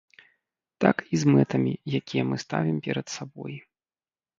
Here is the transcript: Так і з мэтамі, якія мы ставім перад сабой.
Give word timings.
Так 0.85 0.97
і 1.13 1.21
з 1.25 1.35
мэтамі, 1.37 1.73
якія 2.03 2.23
мы 2.33 2.43
ставім 2.49 2.77
перад 2.91 3.07
сабой. 3.21 3.53